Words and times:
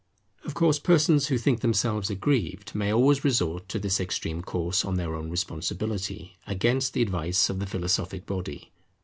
Of 0.43 0.55
course 0.55 0.79
persons 0.79 1.27
who 1.27 1.37
think 1.37 1.59
themselves 1.59 2.09
aggrieved 2.09 2.73
may 2.73 2.91
always 2.91 3.23
resort 3.23 3.69
to 3.69 3.77
this 3.77 3.99
extreme 3.99 4.41
course 4.41 4.83
on 4.83 4.95
their 4.95 5.13
own 5.13 5.29
responsibility, 5.29 6.37
against 6.47 6.93
the 6.93 7.03
advice 7.03 7.51
of 7.51 7.59
the 7.59 7.67
philosophic 7.67 8.25
body. 8.25 8.71